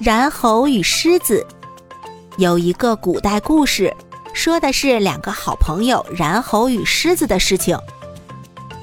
[0.00, 1.46] 然猴与狮子
[2.38, 3.94] 有一个古代故事，
[4.32, 7.78] 说的是两个好朋友然猴与狮子的事情。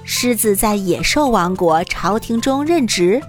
[0.04, 3.20] 狮子在野兽王国朝廷中任职，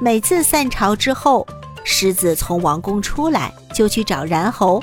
[0.00, 1.46] 每次散朝之后，
[1.84, 4.82] 狮子从王宫出来就去找然猴。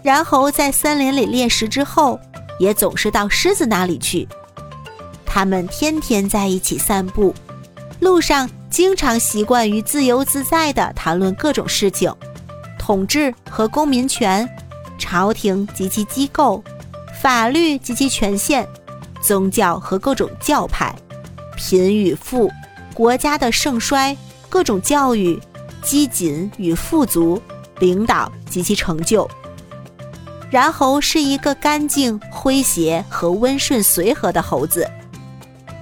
[0.00, 2.20] 然猴在森林里猎食之后，
[2.60, 4.28] 也总是到狮子那里去。
[5.26, 7.34] 他们天天在一起散步，
[7.98, 8.48] 路上。
[8.72, 12.10] 经常习惯于自由自在地谈论各种事情，
[12.78, 14.48] 统治和公民权，
[14.98, 16.64] 朝廷及其机构，
[17.20, 18.66] 法律及其权限，
[19.20, 20.96] 宗教和各种教派，
[21.54, 22.50] 贫与富，
[22.94, 24.16] 国家的盛衰，
[24.48, 25.38] 各种教育，
[25.82, 27.42] 饥馑与富足，
[27.78, 29.30] 领导及其成就。
[30.50, 34.90] 然猴是一个干净、诙谐和温顺随和的猴子。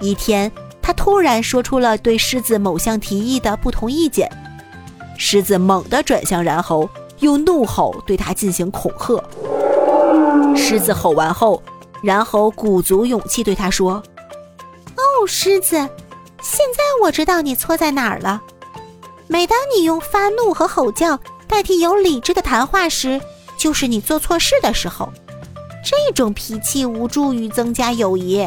[0.00, 0.50] 一天。
[0.82, 4.30] 他突然说出了对狮子某项提议的不同意见，
[5.16, 6.88] 狮子猛地转向然猴，
[7.20, 9.22] 用怒吼对他进行恐吓。
[10.56, 11.62] 狮子吼完后，
[12.02, 14.02] 然猴鼓足勇气对他说
[14.96, 15.76] ：“哦，狮子，
[16.42, 18.42] 现在我知道你错在哪儿了。
[19.28, 23.20] 每当你用发怒和吼叫代替有理智的谈话时，
[23.56, 25.12] 就是你做错事的时候。
[25.84, 28.46] 这种脾气无助于增加友谊。”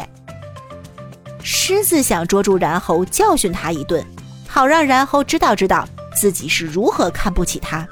[1.43, 4.03] 狮子想捉住然猴，教训他一顿，
[4.47, 7.87] 好让然猴知道知道自己是如何看不起他。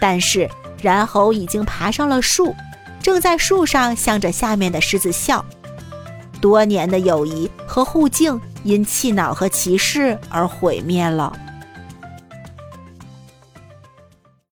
[0.00, 0.48] 但是
[0.80, 2.54] 然后已经爬上了树，
[3.02, 5.44] 正在树上向着下面的狮子笑。
[6.40, 11.32] 多年的友谊和互敬因气恼和歧视而毁灭了。